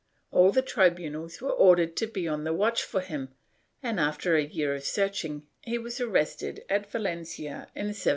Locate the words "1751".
7.93-8.09